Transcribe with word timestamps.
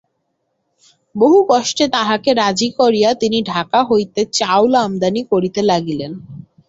বহু 1.15 1.39
কষ্টে 1.49 1.85
তাঁহাকে 1.87 2.31
রাজী 2.35 2.69
করিয়া 2.79 3.09
তিনি 3.21 3.37
ঢাকা 3.51 3.79
হইতে 3.83 4.21
চাউল 4.37 4.73
আমদানি 4.83 5.21
করিতে 5.31 5.61
লাগিলেন। 5.71 6.11